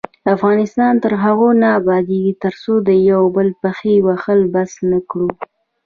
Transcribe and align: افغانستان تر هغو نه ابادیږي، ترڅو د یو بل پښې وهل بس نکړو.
افغانستان 0.35 0.93
تر 1.03 1.13
هغو 1.23 1.49
نه 1.61 1.67
ابادیږي، 1.79 2.33
ترڅو 2.43 2.73
د 2.87 2.89
یو 3.11 3.21
بل 3.35 3.47
پښې 3.61 3.95
وهل 4.07 4.39
بس 4.53 4.71
نکړو. 4.91 5.29